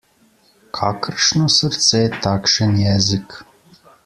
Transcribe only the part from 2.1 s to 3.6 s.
takšen jezik.